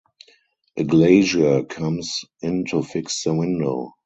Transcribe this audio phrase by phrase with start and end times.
[0.77, 3.93] A glazier comes in to fix the window.